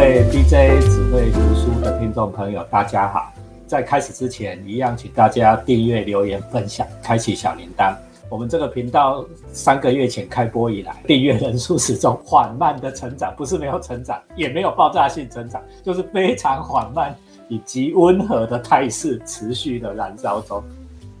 [0.00, 3.30] 位 BJ 只会读书的听众朋友，大家好！
[3.66, 7.94] 在开始之前，一样请大家订阅、留言、分享、开启小铃铛。
[8.30, 9.22] 我们这个频道
[9.52, 17.14] 三个月前开播以来，订阅人数始终缓慢的成长，不是没有成长，也没有爆炸性增长，就是非常缓慢
[17.48, 20.64] 以及温和的态势持续的燃烧中。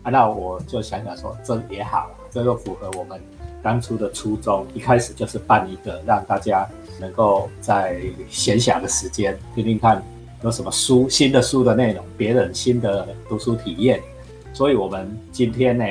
[0.04, 3.20] 啊，那我就想想说，这也好，这个符合我们
[3.62, 6.66] 当初的初衷，一开始就是办一个让大家。
[7.00, 10.00] 能够在闲暇的时间听听看
[10.44, 14.00] 有什么书新的书的内容，别人新的读书体验。
[14.52, 15.84] 所以，我们今天呢，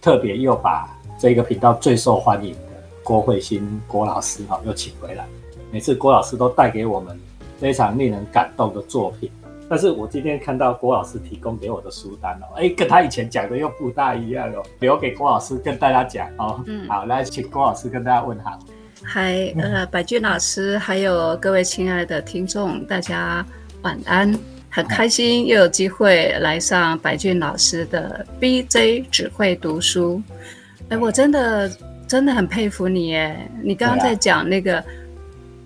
[0.00, 2.58] 特别又把这个频道最受欢迎的
[3.04, 5.26] 郭慧欣郭老师哈，又请回来。
[5.70, 7.18] 每次郭老师都带给我们
[7.58, 9.30] 非常令人感动的作品。
[9.68, 14.62] 但是我今天看到郭老师提供给我的书单哦，哎，跟他以前讲的又不大一样哦。
[14.80, 16.62] 留给郭老师跟大家讲哦。
[16.66, 18.58] 嗯，好，来请郭老师跟大家问好。
[19.02, 23.44] 嗨，呃，白俊老师，还有各位亲爱的听众，大家
[23.82, 24.32] 晚安。
[24.70, 30.22] 很开心又有机会来上白俊老师的 BJ 只会读书。
[30.90, 31.70] 哎，我真的
[32.06, 33.50] 真的很佩服你耶！
[33.62, 34.82] 你刚刚在讲那个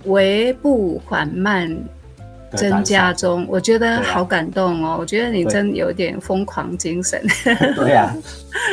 [0.05, 1.77] 微步缓慢。
[2.57, 4.97] 增加中，我觉得好感动哦！
[4.99, 7.21] 我觉得你真有点疯狂精神。
[7.75, 8.15] 对呀，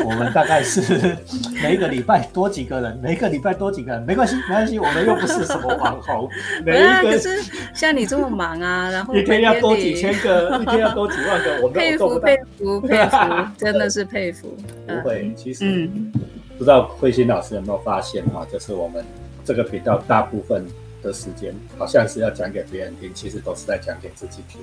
[0.05, 1.15] 我们大概是
[1.63, 6.29] 每个礼拜多几个人，每个礼拜多几个人，没关系，没关系，我们又不是什么网红。
[6.65, 7.41] 每一个可是
[7.73, 13.17] 像你这么忙啊，然后一天要多几千个，一天要多几万个，我们佩服佩服佩服，
[13.57, 14.55] 真的是佩服。
[14.87, 16.11] 不会，其实嗯，
[16.57, 19.03] 不知道慧心老师有没有发现哈，就是我们
[19.45, 20.65] 这个频道大部分。
[21.01, 24.61] 的时间好像是要讲给别人听，其实都是在讲给自己听。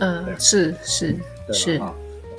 [0.00, 1.16] 嗯，是是
[1.52, 1.80] 是，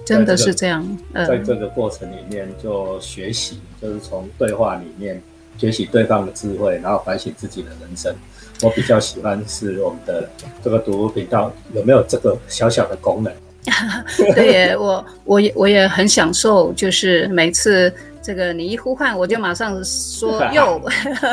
[0.06, 0.86] 真的是这样。
[1.14, 5.22] 在这个过程里面，就学习，就是从对话里面
[5.58, 8.16] 学习对方的智慧，然后反省自己的人生。
[8.62, 10.30] 我比较喜欢是我们的
[10.64, 13.34] 这个读频道有没有这个小小的功能？
[14.36, 17.94] 对，我我也我也很享受，就是每次。
[18.25, 20.81] 这个你一呼唤，我就马上说 哟，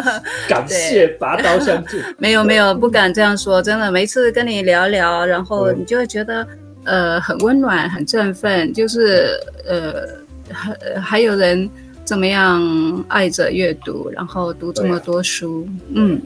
[0.47, 1.97] 感谢拔刀相助。
[2.19, 3.91] 没有没有，不敢这样说，真的。
[3.91, 6.47] 每次跟你聊聊，然后你就会觉得
[6.85, 8.71] 呃很温暖，很振奋。
[8.75, 10.07] 就是呃
[10.53, 11.69] 还还有人
[12.05, 12.63] 怎么样
[13.09, 16.21] 爱着阅读，然后读这么多书，嗯，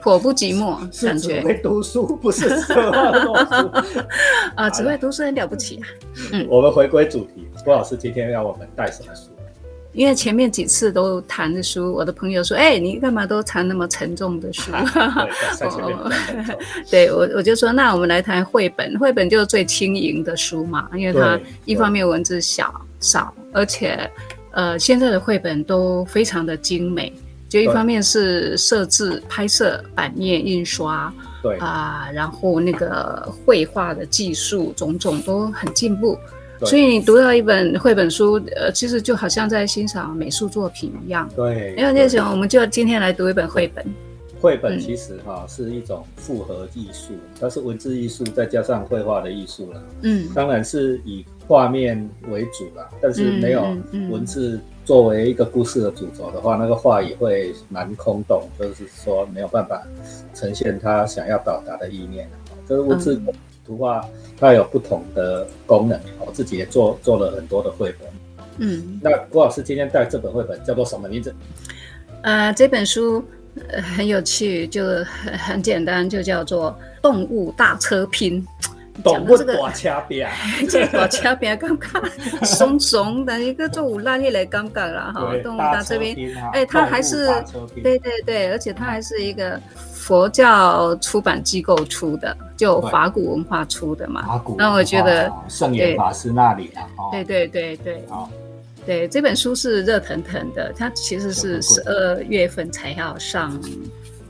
[0.00, 2.48] 迫不寂寞，感觉会读书不是
[4.54, 5.84] 啊，只会读书很了不起啊。
[6.32, 9.30] 嗯，我们回归主题，郭老师今天要我们带什么书？
[9.98, 14.70] 因为前面几次都谈的书，我的朋友说：“哎，你干嘛都谈那么沉重的书？”
[16.88, 24.08] 对，我我就说：“那我们来谈绘本，绘本就是最轻盈的书嘛，因为它一方面文字小少，而且
[24.52, 27.12] 呃现在的绘本都非常的精美，
[27.48, 36.16] 就一方面是设置、拍摄、版面、印刷，对啊，然后那个绘画的技术种种都很进步。”
[36.66, 41.28] 所以你读到一本绘本书，呃，其实就好像在欣赏美术作品一样。
[41.36, 43.84] 对，因为那时候我们就今天来读一本绘本。
[44.40, 49.82] 绘本其实哈是一种复合艺术，它是文字艺术再加上绘画的艺术了。
[50.02, 53.76] 嗯，当然是以画面为主啦，但是没有
[54.10, 59.82] 文字作为一个故事的主轴的话，那个画也会蛮空洞，就是说没有办法
[60.32, 62.30] 呈现他想要表达的意念。
[62.68, 63.20] 这是文字。
[63.68, 64.02] 图画
[64.40, 68.08] 它有不同的功能，我自己也做做了很多的绘本。
[68.56, 71.34] 嗯，那郭老师今天带这本绘本叫做什么名字？
[72.22, 73.22] 呃，这本书
[73.96, 76.70] 很有趣，就很很简单，就叫做
[77.02, 78.42] 《动物大车拼》。
[79.02, 80.30] 动物大车边，
[80.68, 85.32] 这大车边感觉松松的一个做有拉力的感觉啦哈。
[85.42, 86.16] 动物大车边，
[86.52, 87.26] 哎，它还是
[87.82, 89.60] 对对对，而且它还是一个。
[90.08, 94.22] 佛教出版机构出的，就法古文化出的嘛。
[94.26, 96.88] 法古，那我觉得圣严法师那里啊。
[97.12, 98.02] 对对对对。
[98.08, 98.30] 好，
[98.86, 103.52] 对这本书是热腾腾的，它其实是十二月份才要上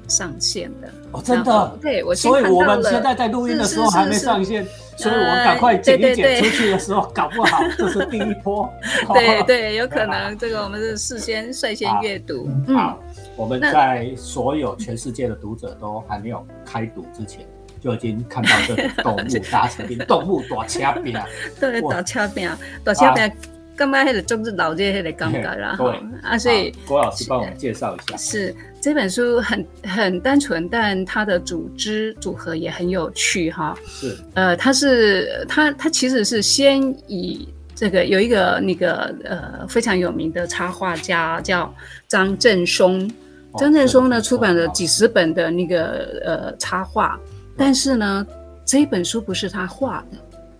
[0.09, 0.89] 上线的。
[1.13, 1.79] 哦，真的？
[1.81, 4.67] 对，我所以我们现在在录音的时候还没上线，
[4.97, 8.69] 所以我们赶快剪一剪出去的时候， 搞不好这是第一波。
[9.15, 12.49] 对 对，有可能这个我们是事先率先阅读。
[12.67, 12.99] 好。
[13.37, 17.47] 我们在所有全世界的读者都还没有开读之前，
[17.81, 19.19] 就已经看到这个动物
[19.49, 21.17] 大车兵，动物大车兵，
[21.61, 22.51] 对，大车兵，
[22.83, 23.33] 大车兵，
[23.79, 37.49] 刚刚那个中日老街那个感觉啦，对，啊，所以郭老师帮我们介绍一下，是这本书很很单纯，但它的组织组合也很有趣哈，是，呃，它是它它其实是先以。
[37.81, 41.73] 这个有一个那个呃非常有名的插画家叫
[42.09, 43.09] 张振松，
[43.57, 47.17] 张振松呢出版了几十本的那个呃插画，
[47.57, 48.27] 但是呢，
[48.65, 50.19] 这本书不是他画的，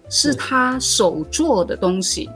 [0.09, 2.31] 是他手做的东西，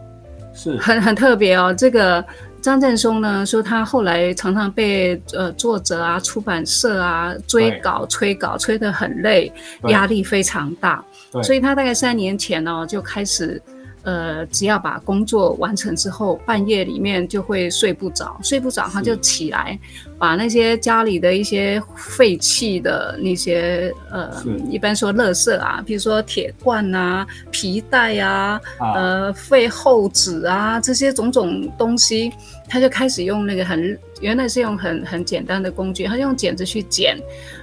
[0.55, 1.75] 是很很特别哦。
[1.77, 2.25] 这个
[2.61, 9.53] 张振松呢说，他后来常常被呃作者啊、出版社啊追稿、催稿，催得很累，
[9.89, 11.05] 压力非常大，
[11.43, 13.61] 所以他大概三年前呢就开始。
[14.05, 19.79] 呃，只要把工作完成之后，半夜里面就会睡不着，睡不着他就起来，
[20.19, 24.31] 把那些家里的一些废弃的那些呃，
[24.69, 32.33] 一般说垃圾啊，比如说铁罐啊、皮带啊、呃废厚纸啊这些种种东西，
[32.69, 37.17] 他就开始用那个很原来是用很很简单的工具，他用剪子去剪，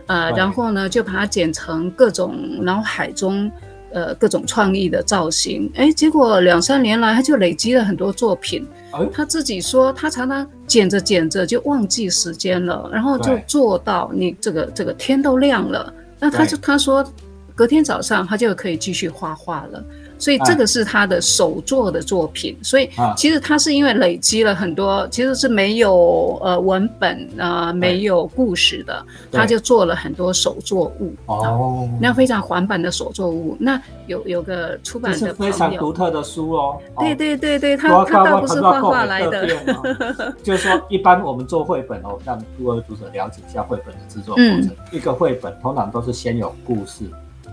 [0.08, 3.52] 呃，然后呢就把它剪成各种脑海中。
[3.92, 8.66] 呃，各种创意的造型，哎，结果两三年来他就累积了很多作品。
[9.14, 17.06] 他自己说，他常常剪着剪着就忘记时间了，然后就做到你这个这个天都亮了，那他就他说，
[17.54, 19.84] 隔天早上他就可以继续画画了。
[20.20, 31.16] 所以这个是他的手作的作品，所以其实他是因为累积了很多，其实是没有呃文本啊，没有故事的，他就做了很多手作物。
[31.26, 33.56] 哦，那非常缓版的手作物。
[33.60, 39.48] 那有有个出版的非常独特的书哦，对对对对，他他倒不是画画来的，
[40.44, 44.70] 就是说一般我们做绘本哦，让各位读者了解一下绘本的制作过程。
[44.92, 47.06] 一个绘本通常都是先有故事，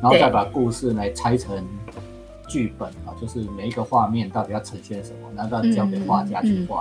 [0.02, 1.64] 然后再把故事呢拆成。
[2.46, 6.80] 剧本啊，就是每一个画面到底要呈现什么，那都要交给画家去画。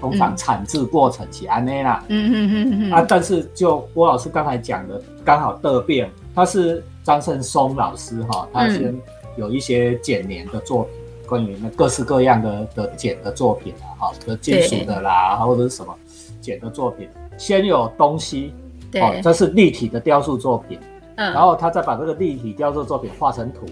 [0.00, 2.02] 通常产制过程是安内啦。
[2.08, 2.92] 嗯嗯嗯嗯。
[2.92, 8.98] 啊，但是就郭老师刚才讲的，刚好得变，他是张胜松老师哈，他先
[9.36, 10.92] 有一些剪年的作品，
[11.28, 15.94] 关于那各式各样的的剪的作品啊，哈，的金属的啦，或者是什么
[16.40, 18.52] 剪的作品，先有东西，
[18.94, 20.78] 哦，这是立体的雕塑作品，
[21.16, 23.66] 嗯，然后他再把这个立体雕塑作品画成图。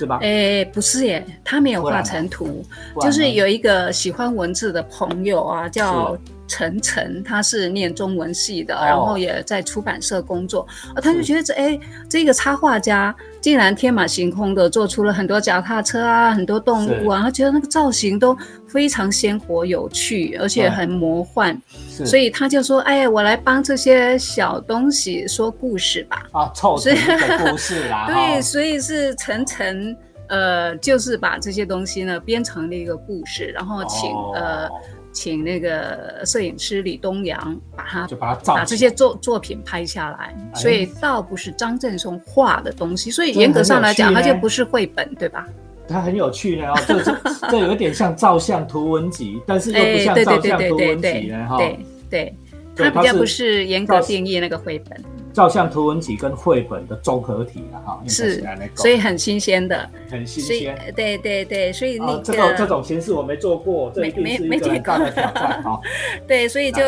[0.00, 0.18] 是吧？
[0.22, 2.64] 哎，不是耶，他没有画成图，
[3.02, 6.16] 就是有一个喜欢文字的朋友啊，叫
[6.50, 10.66] 陈晨，他是念中文系的，然后也在出版社工作，
[10.96, 18.36] 啊他就觉得这哎，这个插画家竟然天马行空的做出了很多脚踏车啊，很多动物啊，他觉得那个造型都
[18.66, 21.56] 非常鲜活有趣，而且很魔幻。
[22.04, 26.92] 所以他就说：“哎，我来帮这些小东西说故事吧。”啊，凑成
[27.38, 28.06] 故事啦。
[28.10, 29.96] 对，所以是晨晨，
[30.28, 34.68] 呃，就是把这些东西呢编成了一个故事，然后请呃
[35.12, 40.34] 请那个摄影师李东阳把它就把它把这些作作品拍下来。
[40.54, 45.46] 所以倒不是张振松画的东西，所以严格上来讲，它就不是绘本，对吧？
[45.88, 47.16] 它很有趣呢，哦，这这
[47.50, 51.56] 这有点像照相图文集， 但是又不像照相图文集呢，哈。
[51.56, 51.78] 对
[52.08, 52.34] 对，
[52.76, 55.04] 它比较不是严格定义那个绘本。
[55.32, 58.02] 照相图文集跟绘本的综合体了，哈。
[58.08, 58.44] 是，
[58.74, 59.88] 所以很新鲜的。
[60.10, 60.92] 很新鲜。
[60.94, 65.80] 对对对，所以那这个这种形式我没做过，这一定是一个大的挑战，哈。
[66.26, 66.82] 对，所以就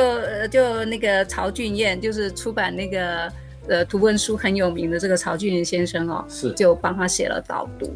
[0.51, 3.31] 就那个曹俊彦，就是出版那个。
[3.69, 7.87] 呃，图文书很有名的这个曹俊彦先生哦，是就帮他写了导读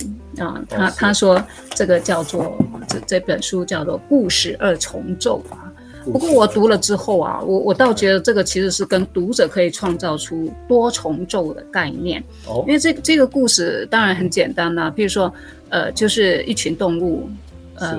[0.41, 0.63] 啊。
[0.69, 2.57] 他他说这个叫做
[2.87, 5.67] 这这本书叫做故事二重奏啊。
[6.13, 12.65] 不过我读了之后啊，我我倒觉得这个其实是跟读者可以创造出多重奏的概念哦。
[12.67, 15.33] 因为这这个故事当然很简单啦，比如说
[15.69, 17.29] 呃，就是一群动物，
[17.75, 17.99] 呃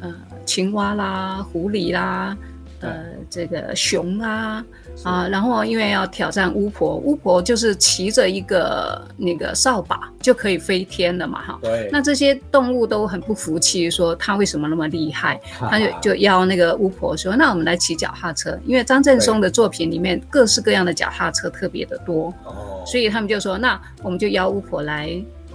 [0.00, 0.14] 呃，
[0.46, 2.36] 青蛙啦，狐狸啦。
[2.80, 4.62] 呃，这个熊啊
[5.02, 11.58] 啊，然后因为要挑战巫婆，巫婆就是骑着一个那个扫把就可以飞天了嘛，哈。
[11.62, 11.88] 对。
[11.92, 15.40] 那这些动物都很不服气，说他为什么那么厉害？
[15.58, 22.82] 他就就邀那个巫婆说：“那我们来骑脚踏车。”因为张振松的作品里面各式各样的脚踏车特别的多，哦。
[22.86, 25.10] 所以他们就说：“那我们就邀巫婆来，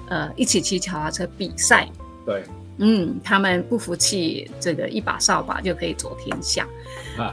[0.09, 1.87] 呃，一起骑脚踏车比赛。”
[2.25, 2.43] 对。
[2.79, 6.65] 嗯，他们不服气，这个一把扫把就可以走天下。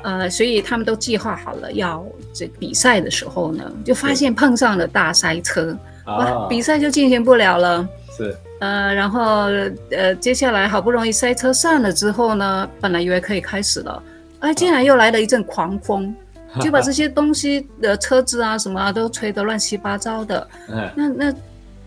[0.03, 5.77] 呃，所以他们都计划好了要这比赛的时候呢，就发现碰上了大塞车，
[6.07, 7.89] 哇，比赛就进行不了了。
[8.17, 9.45] 是，呃，然后
[9.91, 14.03] 呃，接下来好不容易塞车散了之后呢，本来以为可以开始了，
[14.41, 16.13] 哎，竟然又来了一阵狂风，
[16.61, 20.49] 就把这些东西的车子啊什么都吹得乱七八糟的。
[20.69, 21.35] 嗯，那那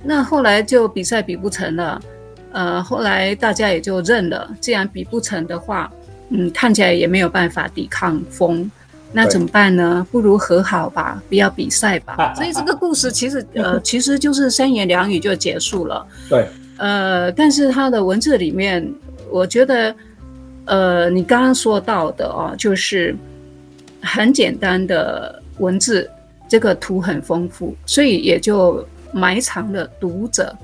[0.01, 2.01] 那后来就比赛比不成了，
[2.51, 5.91] 呃，后来大家也就认了，既然比不成的话。
[6.31, 8.69] 嗯，看起来也没有办法抵抗风，
[9.11, 10.05] 那怎么办呢？
[10.11, 12.35] 不如和好吧，不要比赛吧。
[12.35, 16.05] 所以这个故事其实 呃，其实就是三言两语就结束了。
[16.29, 18.87] 对，呃，但是它的文字里面，
[19.31, 19.95] 我觉得，
[20.65, 23.15] 呃，你刚刚说到的哦，就是
[24.03, 26.07] 很简单的文字，
[26.47, 30.55] 这个图很丰富，所以也就埋藏了读者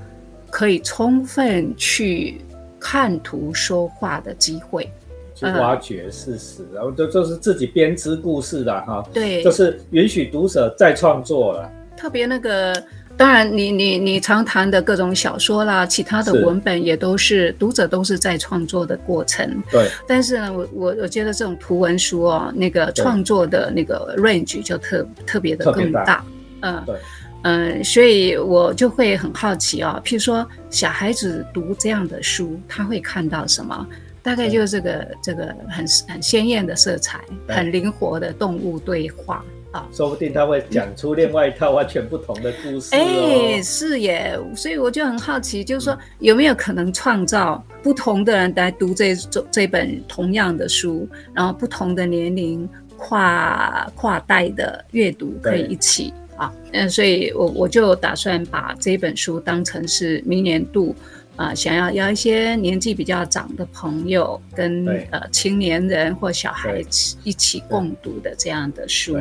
[0.56, 2.40] 可以充分去
[2.80, 4.90] 看图说话的机会。
[5.34, 9.06] 去挖掘事实，然后这就是自己编织故事的哈。
[9.12, 11.70] 对，就是允许读者再创作了。
[11.94, 12.74] 特别那个，
[13.18, 19.62] 当然你你你常谈的各种小说啦，其他的文本也都是读者都是在创作的过程。
[19.70, 19.90] 对。
[20.08, 26.24] 但是呢，我我我觉得这种图文书哦，那个创作的那个 range 就特特别的更大。
[26.62, 26.82] 嗯。
[26.86, 26.96] 对。
[27.42, 33.86] 嗯，所以我就会很好奇哦，譬如说小孩子读这样的书，他会看到什么？
[34.22, 60.94] 大概就是这个这个很很鲜艳的色彩，很灵活的动物对话啊，说不定他会讲出另外一套完全不同的故事哎，是耶，所以我就很好奇，就是说有没有可能创造不同的人来读这这这本同样的书，然后不同的年龄跨跨代的阅读可以一起啊，嗯，所以我我就打算把这本书当成是明年度。
[61.36, 69.18] 啊，想要邀一些年纪比较长的朋友，跟呃青年人或小孩子一起共读的这样的书。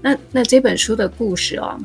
[0.00, 1.78] 那那这本书的故事哦，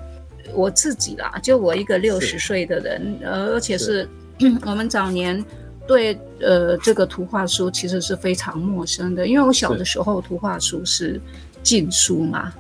[0.53, 4.08] 我自己啦，就我一个六十岁的人，呃，而且是
[4.65, 5.44] 我们早年
[5.86, 11.20] 对呃这个图画书其实是非常陌生的，因为我小的时候图画书是
[11.62, 12.53] 禁书嘛。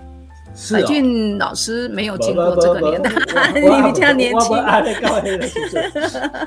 [0.71, 3.11] 海俊老师没有经过这个年代，
[3.53, 4.55] 你比较年轻。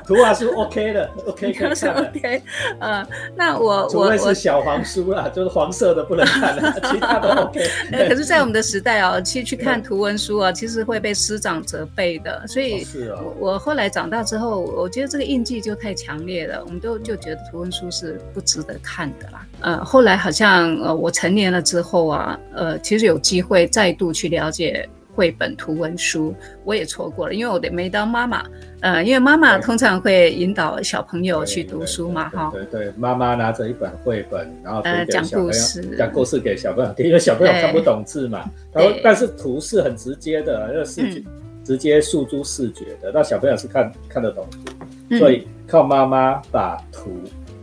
[0.05, 1.69] 图画书 OK 的，OK 可以看。
[1.71, 2.41] OK，
[2.79, 7.59] 呃，那我除非是小黄书啦，就是黄色的不能看了， 其他的 OK。
[8.09, 12.45] 可是，在我们的时代啊，去去看图文书啊，其实会被师长责备的。
[12.47, 12.85] 所以，
[13.39, 19.45] 我我后来长大之后，我觉得这个印记就太强烈了，我们都就觉得图文书是不值得看的啦。
[19.61, 28.43] 呃，后来好像呃，我成年了之后啊，呃，其实有机会再度去了解绘本图文书，我也错过了，因为我得没当妈妈。
[28.79, 32.49] 呃，因为妈妈通常会引导小朋友去读书嘛，哈。
[32.53, 38.49] 对对，妈妈拿着一本绘本，然后呃讲故事，讲故事给小朋友听，因为小朋友看不懂字嘛。
[38.71, 41.21] 然后，但是图是很直接的，那个视觉
[41.65, 44.47] 直接诉诸视觉的，那小朋友是看看得懂
[45.09, 47.11] 图，所以靠妈妈把图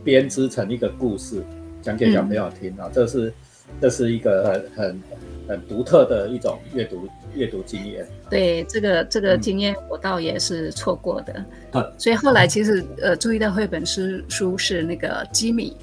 [0.03, 1.41] 编织成一个故事。
[1.81, 3.31] 讲给小朋友听啊，这是
[3.79, 4.43] 这是一个
[4.75, 5.03] 很很
[5.47, 8.07] 很独特的一种阅读阅读经验。
[8.29, 11.45] 对，这个这个经验我倒也是错过的。
[11.71, 15.77] 对所以后来其实呃注意到绘本书书是那个吉米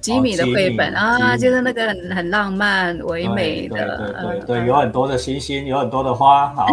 [0.00, 6.68] 吉米的绘本啊，就是那个很很浪漫唯美的，对对对，有很多的星星，有很多的花，好。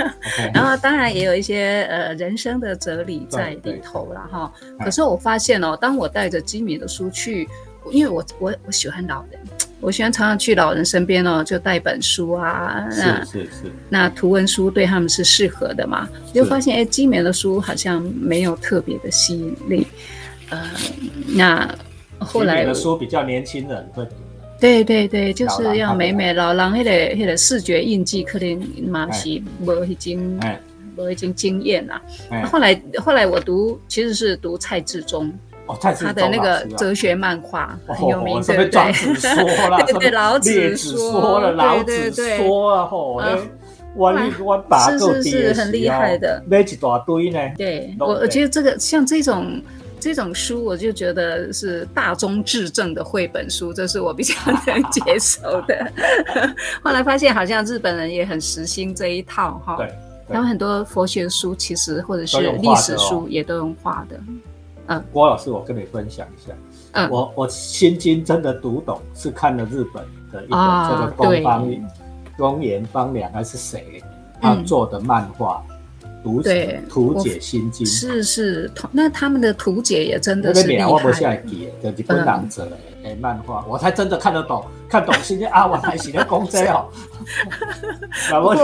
[0.54, 4.52] 然后当然也有一些呃人生的哲理在里头了哈。
[4.78, 7.48] 可是我发现哦，当我带着吉米的书去。
[7.90, 9.40] 因为我我我喜欢老人，
[9.80, 16.08] 我喜欢常常去老人身边哦，就带本书啊，是是是，那图文书对他们是适合的嘛？
[16.34, 19.86] 就发现哎，精美的书好像没有特别的吸引力，
[20.50, 20.70] 呃，
[21.26, 21.66] 那
[22.18, 24.06] 后来的书比较年轻人会，
[24.60, 30.38] 对对对，就是要美美老人那个那个视觉印记可能嘛是无已经
[30.96, 32.00] 我已经惊艳了。
[32.44, 35.32] 后来后来我读其实是读蔡志忠。
[35.80, 39.92] 他的那个哲学漫画很有名，对不对？
[39.92, 43.20] 对对，老子说了，老子说啊，吼，
[43.96, 47.38] 我我是是是很厉害的，买一大堆呢。
[47.56, 49.60] 对我，我觉得这个像这种
[49.98, 54.34] 这种书，我就觉得是大宗至正的绘本书，这是我比较
[54.66, 55.92] 能 接受的。
[56.82, 59.76] 后来发现，好像日本人也很实行这一套哈。
[59.76, 59.92] 对，
[60.28, 64.16] 他们很多佛学书，其实或者是历史书，也都用画的。
[65.12, 66.54] 郭老师，我跟你分享一下，
[66.92, 71.68] 嗯，我我心经真的读懂，是看了日本的一个这个东方
[72.36, 74.02] 宫延方良还是谁
[74.40, 75.62] 他做的漫画，
[76.24, 80.86] 读解图解心经，是是，那他们的图解也真的是厉害。
[80.86, 82.72] 我不下来记，就日本人做的
[83.04, 84.64] 诶漫画，我才真的看得懂。
[84.90, 86.90] 看懂现在阿瓦还写的公仔哦，
[88.28, 88.56] 那么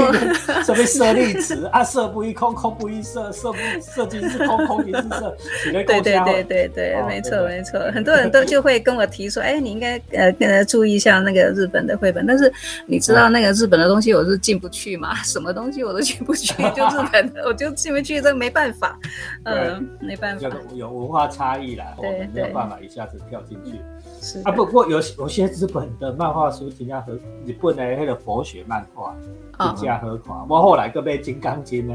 [0.65, 12.53] 什么舍利子啊，色不异空，空不异色，色不设计是空，空即是色，写的对对对对对，没错没错，很多人都就会跟我提说，哎，你应该呃呃注意一下那个日本的绘本，但是
[12.87, 18.99] 你知道那个日本的东西我是进不去嘛， 什么东西我都进不去， 就日本的我就进不去，这没办法，
[19.45, 23.81] 嗯，没办法，有文化差异啦，我们没有办法一下子跳进去。
[24.45, 27.13] 啊，不过有有些日本的漫画书更加和
[27.45, 29.15] 日本的那个佛学漫画
[29.57, 30.35] 更加好看。
[30.49, 31.95] 我后来个被《金刚经》呢，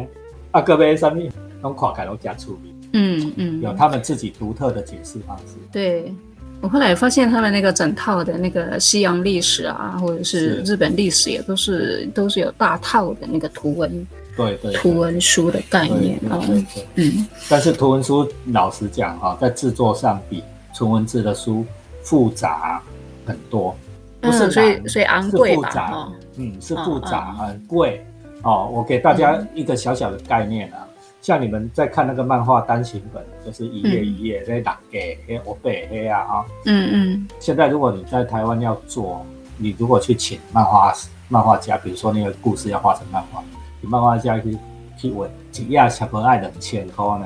[0.51, 1.21] 啊，个被什么，
[1.61, 2.73] 拢看起来都加出名。
[2.93, 5.55] 嗯嗯，有他们自己独特的解释方式。
[5.71, 6.13] 对，
[6.59, 16.37] 我后来发现他们那个整套的那个西洋历史啊，或者是是日本历史，也都是都是有大套的那个图文对对，图文书的概念啊。
[16.45, 16.85] 对对对。
[16.95, 21.65] 嗯，但是图文书老实讲哈，在制作上比纯文字的书
[22.03, 22.81] 复杂
[23.25, 23.75] 很多，
[24.19, 26.13] 不是嗯，所以难所以昂贵吧，是复杂哈。
[26.37, 28.05] 嗯，是嗯复杂，嗯很贵
[28.43, 28.69] 哦。
[28.71, 30.87] 我给大家一个小小的概念啊，
[31.21, 36.45] 像你们在看那个漫画单行本，就是一页一页在打给黑我背黑啊啊。
[36.65, 39.25] 嗯嗯现在如果你在台湾要做，
[39.57, 40.93] 你如果去请漫画
[41.27, 43.43] 漫画家，比如说那个故事要画成漫画，
[43.81, 44.57] 你漫画家去
[44.97, 47.25] 去问一页差不多爱两千块呢，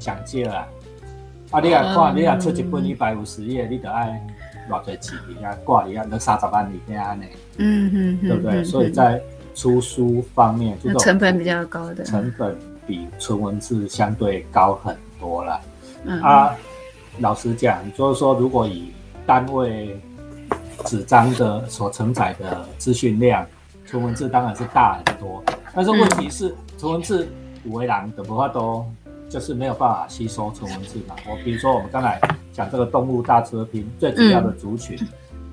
[0.00, 0.66] 上少啦。
[1.54, 4.20] 啊，你啊看，嗯你啊出一本一百五十页，你得爱
[4.68, 7.24] 偌侪钱啊，挂你啊，那三十万里边呢，
[7.58, 8.60] 嗯嗯嗯，对不对？
[8.60, 9.22] 嗯所以在
[9.54, 12.02] 出书方面，这那种成本比较高的。
[12.02, 12.56] 成本
[12.88, 15.60] 比纯文字相对高很多了。
[16.04, 16.56] 嗯啊，
[17.20, 18.90] 老实讲，就是说，如果以
[19.24, 19.96] 单位
[20.84, 23.46] 纸张的所承载的资讯量，
[23.86, 25.40] 纯文字当然是大很多。
[25.72, 27.28] 但是问题是，纯文字
[27.64, 28.84] 五维郎的不法都
[29.34, 31.16] 就是没有办法吸收纯文字嘛。
[31.28, 32.20] 我比如说，我们刚才
[32.52, 34.96] 讲这个动物大车拼，最主要的族群，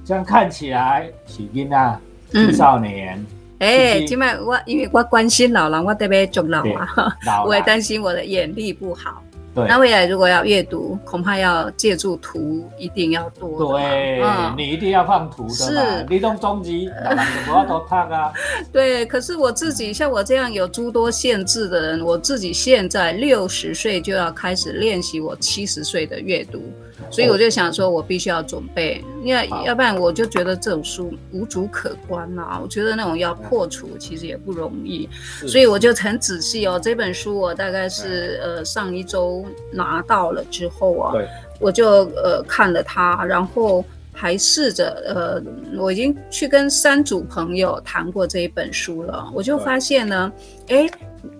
[0.05, 3.25] 这样看起来是囡啊青少年，
[3.57, 9.23] 哎，今麦我因为我关心老人，我特别重老啊，老 我也担心我的眼力不好。
[9.53, 13.73] 对那未来如果要阅读，恐怕要借助图一定要多。
[13.73, 18.31] 对，嗯你一定要放图的是，你都中级，老人就不要多看啊。
[18.71, 26.61] 对，可是我自己像我这样有诸多限制的人，我自己现在六十岁就要开始练习我七十岁的阅读，
[27.09, 35.07] 所以我就想说，我必须要准备，因为要不然我就觉得这种书无足可观啦、我觉得那种要破除其实也不容易，
[35.47, 36.79] 所以我就很仔细哦。
[36.81, 41.13] 这本书我大概是呃上一周拿到了之后啊，
[41.59, 45.41] 我就呃看了它，然后还试着呃，
[45.77, 50.31] 我已经去跟三组朋友谈过这一本书了，我就发现呢，
[50.67, 50.89] 哎，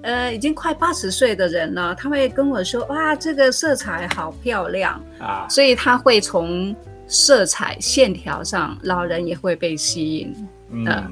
[0.04, 6.76] 呃，已经快八十岁的人了，他会跟我说，哇，这个色彩好漂亮，啊，所以他会从
[7.12, 10.34] 色彩线条上，老人也会被吸引。
[10.72, 11.08] 嗯呃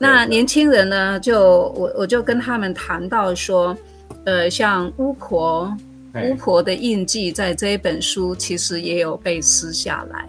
[0.00, 3.76] 那年轻人呢，就我我就跟他们谈到说，
[4.24, 5.76] 呃，像巫婆。
[6.24, 10.28] 巫婆的印记在这一本书其实也有被撕下来。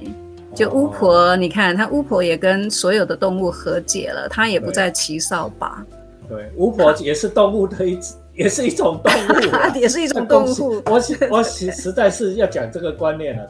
[0.53, 5.83] 就巫婆，你看，她巫婆也跟所有的动物和解了，她也不再骑扫把，
[6.27, 7.97] 对，巫婆也是动物的一，
[8.35, 10.81] 也是一种动物啊， 也是一种动物。
[10.85, 13.47] 我我实实在是要讲这个观念了。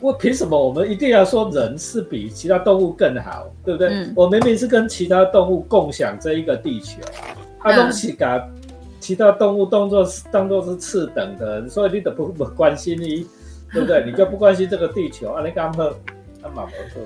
[0.00, 3.88] 我凭什么我们一定要说人是比其他动物更好，对不对？
[3.88, 7.00] 嗯我明明是跟其他动物共享这一个地球，
[7.58, 8.48] 啊，嗯东西把
[9.00, 13.26] 其他动物当作是当做是次等的，所以你都不不关心你，
[13.72, 14.02] 对不对？
[14.06, 15.88] 你就不关心这个地球，啊，你干喝，
[16.42, 17.04] 啊嘛不喝。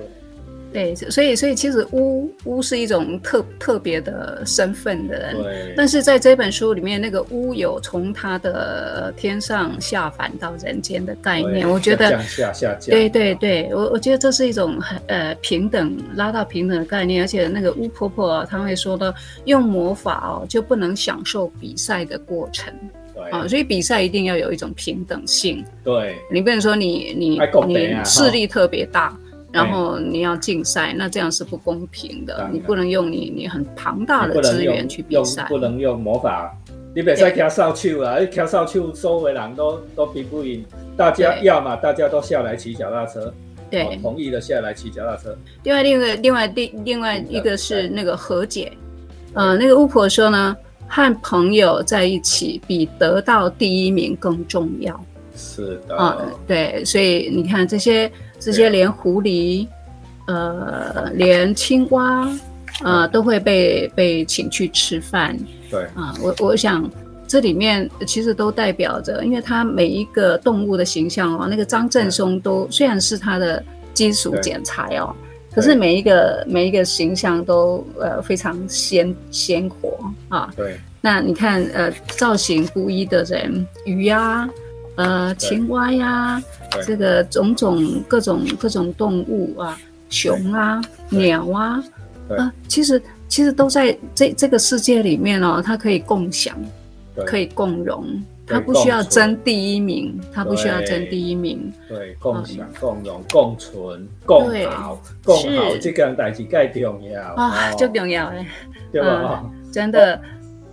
[0.73, 19.13] 对，所以所以其实巫巫是一种特特别的身份的人，对，但是在这本书里面，那个巫有从他的天上下凡到人间的概念，我觉得降下下降，对对对，我我觉得这是一种很呃平等拉到平等的概念，而且那个巫婆婆啊，她会说的，
[19.45, 22.73] 用魔法哦就不能享受比赛的过程。
[23.31, 26.15] 啊，对所以比赛一定要有一种平等性，对。
[26.31, 29.15] 你不能说你你你势力特别大。
[29.53, 36.51] 然后你要竞赛，那这样是不公平的你不能用你你很庞大的资源去比赛，不能用魔法，
[36.95, 38.17] 你别再敲扫手啦！
[38.17, 40.65] 你敲扫手，周围人都都比不赢。
[40.97, 43.31] 大家要么大家都下来骑脚踏车，
[43.69, 45.37] 对哦，同意的下来骑脚踏车。
[45.63, 48.71] 另外，另外，另外，另另外一个是那个和解，
[49.33, 54.99] 呃，那个巫婆说呢，和朋友在一起比得到第一名更重要
[55.35, 59.67] 是的，啊、对，所以你看这些这些连狐狸，
[60.27, 62.27] 呃，连青蛙，
[62.83, 65.37] 呃，都会被被请去吃饭
[65.69, 65.83] 对。
[65.95, 66.89] 啊、我我想。
[67.25, 75.15] 这里面其实都代表着，因为它每一个动物的形象哦，那个张振松都虽然是他的金属剪裁哦，
[75.51, 79.97] 可是每一个每一个形象都呃非常鲜鲜活
[80.29, 80.53] 啊。
[80.55, 80.77] 对。
[81.01, 84.47] 那你看呃造型不一的人，鱼呀、
[84.95, 86.83] 呃青蛙呀，对。
[86.83, 89.77] 这个种种各种各种动物啊，
[90.09, 91.83] 熊啊、鸟啊，
[92.27, 92.37] 对。
[92.37, 96.55] 啊，其实其实都在这这个世界里面哦，它可以共享，
[97.25, 98.05] 可以共荣，
[98.45, 101.71] 它不需要争第一名，它不需要争第一名。
[101.89, 105.79] 对共享、共荣、共存、共对好、共好，是。
[105.79, 107.75] 这件代志介重要啊，哦。
[107.77, 108.45] 就重要哎，
[108.91, 109.07] 对吧？
[109.09, 109.49] 哦。
[109.71, 110.21] 真的，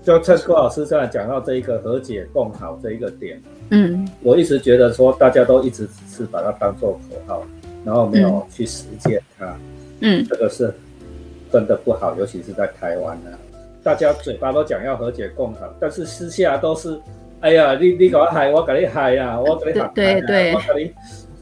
[0.03, 4.09] 就趁郭老师现在讲到这一个和解共好这一个点，嗯。
[4.23, 7.43] 我一直觉得说大家都一直只是把它当做口号，
[7.85, 9.57] 然后没有去实践它，
[10.01, 10.25] 嗯。
[10.29, 10.73] 这个是
[11.53, 13.31] 真的不好，尤其是在台湾呢、
[13.83, 17.01] 大家嘴巴都讲要和解共好，但是私下都是，
[17.41, 20.93] 哎呀，你你给我害，我给你害啊，我给你害、啊，对对我给你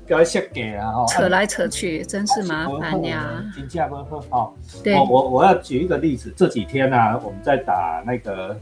[0.07, 3.45] 给你设计啊，哦，扯来扯去真是麻烦呀。
[3.55, 4.25] 金价不好。
[4.31, 4.53] 哦。
[4.83, 8.57] 对，我我我要举一个例子，这几天呢、啊，我们在打那个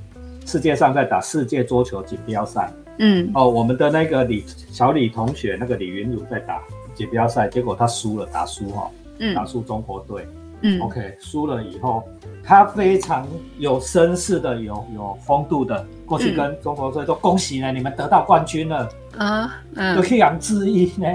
[0.44, 6.60] 世界上在打世界桌球锦标赛嗯哦，我们的那个李小李同学，那个李云儒在打
[6.94, 10.26] 锦标赛，结果他输了，打输哈、嗯打输中国队。
[10.62, 12.02] 嗯 OK，输了以后，
[12.42, 13.28] 他非常
[13.58, 21.06] 有绅士的、有有风度的，过去跟中国队说：“恭喜呢，你们得到冠军了，啊有嗯沆阳致意呢。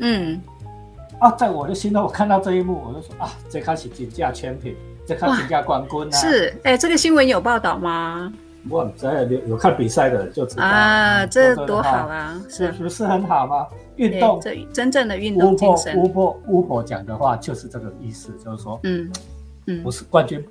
[0.00, 0.38] 嗯，”
[1.18, 8.30] 啊，在我的心中，我看到这一幕，我就说：“啊，这开始竞价全品，这开始竞价冠军啊！”是哎，这个新闻有报道吗？
[8.70, 11.90] 我在有有看比赛的人就知道啊，这多好！
[11.90, 12.40] 啊！
[12.48, 13.66] 是是不是很好吗？
[13.96, 16.08] 运对动，这真正的运巫动精神婆巫。
[16.08, 19.10] 婆巫婆讲的话就是这个意思，就是说，嗯
[19.66, 20.44] 嗯不是冠军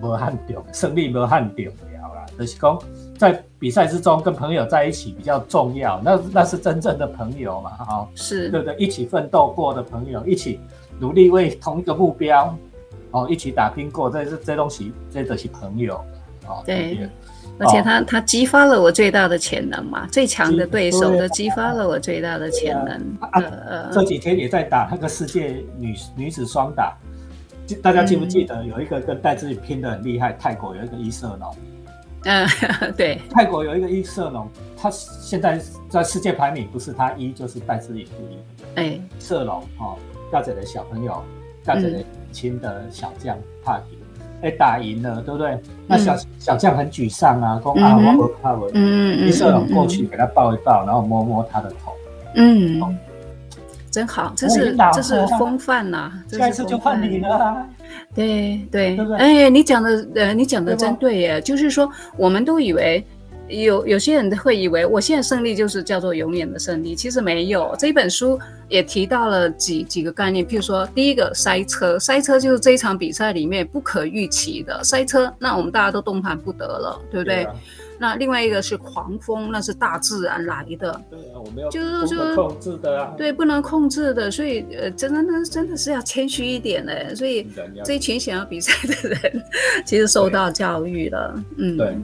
[0.00, 2.78] 没汉重，胜利没汉重了啦，就是讲
[3.18, 8.76] 在比赛之中跟朋友在一起比较重要，那那是真正的朋友嘛，哈、是对不对？
[8.76, 10.60] 一起奋斗过的朋友，一起
[11.00, 12.56] 努力为同一个目标，
[13.10, 15.96] 哦，一起打拼过，这是这东西，这都是朋友，
[16.46, 17.10] 哦，对对
[17.58, 23.16] 而且他他激发了我最大的潜能嘛，最强的对手都激发了我最大的潜能。
[23.20, 26.96] 啊呃呃，这几天也在打那个世界女女子双打，
[27.82, 30.32] 大家记不记得有一个跟戴资颖拼的很厉害？
[30.34, 31.56] 泰国有一个伊瑟龙，
[32.24, 32.46] 嗯，
[32.96, 38.38] 对，泰国有一个伊瑟龙，他现在在世界排名不是他一就是戴资颖第一。
[38.74, 39.96] 哎，瑟农哦，
[40.30, 41.22] 带着的小朋友，
[41.64, 43.95] 带着的亲的小将帕迪，
[44.46, 45.58] 哎、打赢了，对不对？
[45.86, 48.68] 那小、小将很沮丧啊，说啊，我不怕我。
[48.74, 49.74] 嗯嗯伊瑟农嗯。
[49.74, 51.92] 过去给他抱一抱，然后摸摸他的头，
[52.34, 52.80] 嗯，
[53.90, 57.66] 真好，这是这是风范呐，这下一次就换你了啊。
[58.14, 58.94] 对对。
[58.94, 59.18] 对不对？
[59.18, 63.04] 哎，你讲的呃，你讲的真对耶，就是说，我们都以为
[63.48, 67.74] 有有些人会以为我现在胜利就是叫做永远的胜利，其实没有。
[67.78, 77.44] 这一本书也提到了几几个概念，譬如说，第一个塞车，塞车就是这一场比赛里面不可预期的塞车，那我们大家都动弹不得了，对不对？
[77.44, 77.54] 啊
[77.98, 83.14] 那另外一个是狂风，那是大自然来的，对啊，我们要就是不可控制的啊。
[83.16, 87.46] 对，不能控制的，所以呃，真的真的真的是要谦虚一点的，所以。
[87.84, 89.42] 这一群想要比赛的人，
[89.86, 91.42] 其实受到教育了。
[91.56, 91.96] 嗯，对，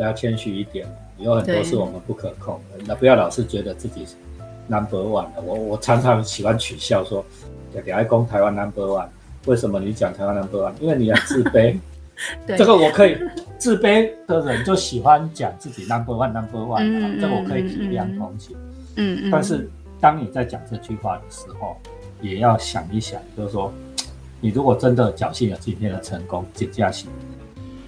[0.00, 0.86] 大家谦虚一点，
[1.18, 4.06] 有很多是我们不可控的，那不要老是觉得自己
[4.66, 5.42] number one 的。
[5.42, 7.22] 我我常常喜欢取笑说，
[7.84, 9.08] 你爱攻台湾 number one，
[9.44, 10.72] 为什么你讲台湾 number one？
[10.80, 11.76] 因为你很自卑。
[12.46, 13.14] 对这个我可以，
[13.58, 18.56] 自卑的人就喜欢讲自己 number one number one，、嗯啊、这个我可以体嗯嗯谅同情。
[18.96, 19.68] 嗯嗯，但是
[20.00, 21.76] 当你在讲这句话的时候，
[22.22, 23.70] 也要想一想，就是说，
[24.40, 27.10] 你如果真的侥幸有今天的成功，减价型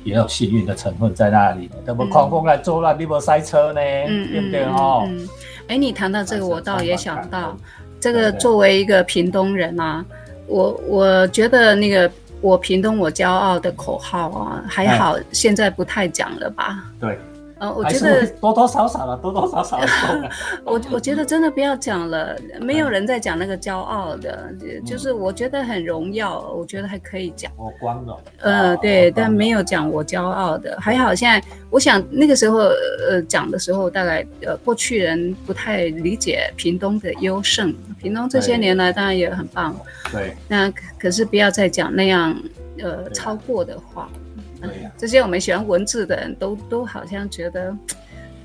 [0.05, 1.71] 也有幸运的成分在那里。
[1.85, 4.65] 那么狂风来作乱，你不塞车呢，嗯对不对？
[4.65, 5.05] 哦？
[5.09, 5.29] 嗯，
[5.69, 7.57] 哎，你谈到这个，我倒也想到，
[8.01, 10.05] 这个作为一个屏东人啊，
[10.47, 12.11] 我我觉得那个
[12.41, 16.85] 我屏东我骄傲的口号啊，还好现在不太讲了吧？
[17.01, 17.19] 对，
[17.63, 19.79] 呃，我觉得多多少少了，多多少少。
[20.67, 24.53] 我我觉得真的不要讲了，没有人在讲那个骄傲的，
[24.85, 27.53] 就是我觉得很荣耀，我觉得还可以讲。
[27.57, 28.19] 我光荣。
[28.41, 32.59] 呃，哦对，但没有讲我骄傲的，还好现在，我想那个时候
[33.09, 39.73] 呃讲的时候，大概呃过去人不太理解屏东的优胜，屏东这些年来当然也很棒，
[40.11, 42.37] 对那可可是不要再讲那样
[42.83, 44.09] 呃超过的话，
[44.63, 47.77] 对呀，这些我们喜欢文字的人都都好像觉得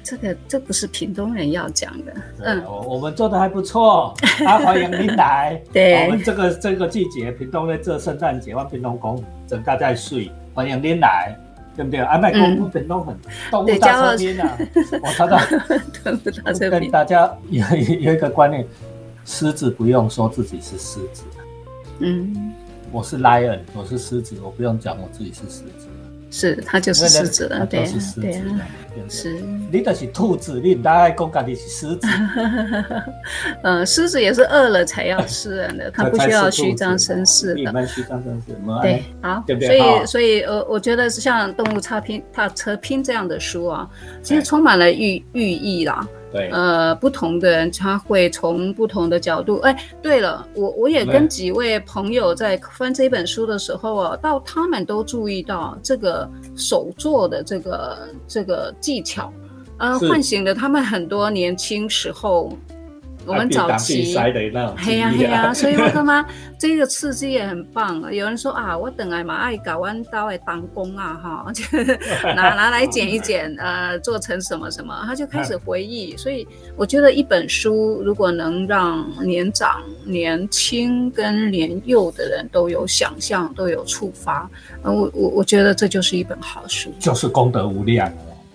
[0.03, 4.13] 这个这不是屏东人要讲的，嗯，我我们做的还不错，
[4.47, 5.61] 啊，欢迎您来。
[5.73, 6.05] 对。
[6.05, 11.35] 我们这个这个季节，屏东在这圣诞节，我屏东公整个在睡，欢迎您来，
[11.75, 11.99] 对不对？
[11.99, 13.17] 啊，麦公公屏东很
[13.51, 14.57] 动物大车边啊，
[15.03, 17.63] 我常常到这跟边，大家有
[17.99, 18.65] 有一个观念，
[19.25, 21.23] 狮子不用说自己是狮子，
[21.99, 22.53] 嗯，
[22.93, 25.87] 我是 lion，我是狮子，我不用讲我自己是狮子，
[26.29, 27.87] 是它就是狮子了，对
[28.21, 28.67] 对啊？
[29.09, 29.39] 是。
[29.69, 32.07] 你就是兔子，你唔大爱讲家己是狮子，
[33.63, 37.55] 呃，狮子也是饿了才要吃人的， 它不需要虚张声势的。
[37.55, 43.87] 你们虚张声势，没对，好，对不对所以所以呃，我觉得像《动物差拼踏车拼》这样的书啊，
[44.23, 46.07] 其实充满了寓寓意啦。
[46.31, 49.57] 对，呃，不同的人他会从不同的角度。
[49.59, 59.31] 哎，对了，我我也跟几位朋友在翻这本书的时候啊，到他们都注意到这个手作的这个这个技巧，
[59.77, 62.51] 呃，唤醒了他们很多年轻时候
[63.27, 66.25] 我们早期塞的那种嘿呀嘿呀， 所以我干嘛
[66.57, 68.01] 这个刺激也很棒。
[68.13, 71.63] 有人说啊，我等来嘛爱搞弯刀来当工啊哈，就
[72.35, 76.15] 拿拿来剪一剪，呃，做成什么什么，他就开始回忆。
[76.17, 84.49] 所以我觉得一本书如果能让年长、年轻跟年幼的人都有想象，都有触发，
[84.83, 88.11] 呃，我我我觉得这就是一本好书，就是功德无量。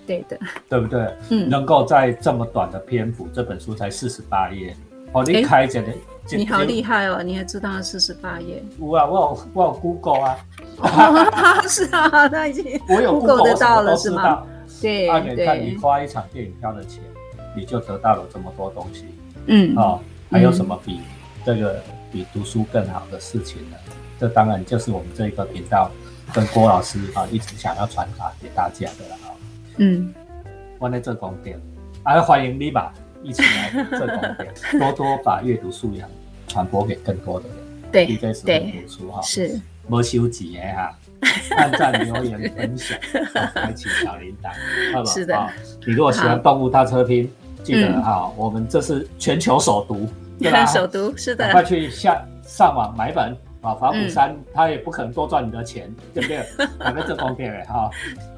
[0.06, 0.38] 对的，
[0.68, 1.14] 对不对？
[1.30, 4.76] 嗯，能够在这么短的篇幅，这本书才四十八页，
[5.12, 5.92] 哦，你开着的，
[6.36, 8.62] 你好厉害哦，你还知道四十八页？
[8.78, 14.44] 我啊，我有我有 Google 啊， 是啊，他已经我有 Google 得到了是吗？
[14.80, 17.02] 对，你看你花一场电影票的钱，
[17.56, 19.06] 你就得到了这么多东西，
[19.46, 21.00] 嗯，哦，还有什么比
[21.44, 23.76] 这个比读书更好的事情呢？
[24.18, 25.90] 这当然就是我们这个频道
[26.32, 29.34] 跟郭老师啊一直想要传达给大家的了啊。
[29.76, 30.12] 嗯，
[30.78, 31.60] 我在这公店，
[32.02, 36.08] 啊，欢迎你吧，一起来这公店， 多多把阅读素养
[36.48, 37.56] 传播给更多的人。
[37.90, 38.06] 对，
[38.44, 40.98] 对，读书哈，是，没收钱哈，
[41.56, 42.98] 按赞、留言、分享，
[43.54, 44.50] 开启小铃铛，
[44.94, 45.50] 好不是的，
[45.86, 47.30] 你如果喜欢动物大车拼，
[47.62, 50.08] 记得哈，我们这是全球首读，
[50.38, 50.64] 对吧？
[50.66, 53.36] 首读是的，快去下上网买本。
[53.62, 56.42] 啊，法鼓山他也不可能多赚你的钱，对不对？
[56.78, 57.90] 反正这方面哎哈。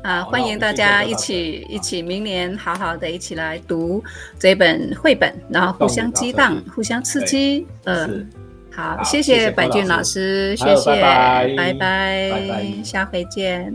[0.02, 4.04] 啊，欢迎大家一起一起，明年好好的一起来读
[4.38, 7.66] 这本绘本，然后互相激荡，互相刺激。
[7.84, 8.28] 嗯，
[8.70, 13.74] 好，谢谢白俊老师，谢谢，拜拜，下回见。